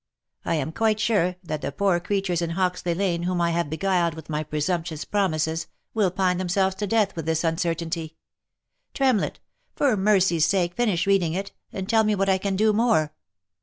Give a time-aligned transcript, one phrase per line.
[0.43, 4.15] I am quite sure, that the poor creatures in Hoxley lane, whom I have beguiled
[4.15, 8.15] with my presumptious promises, will pine themselves to death with this uncertainty.
[8.95, 9.39] Tremlett!
[9.75, 13.13] for mercy's sake finish reading it, and tell me what I can do more